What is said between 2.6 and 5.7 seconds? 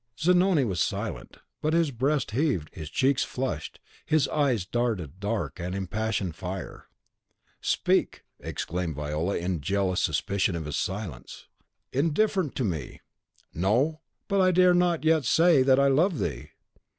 his cheeks flushed, his eyes darted dark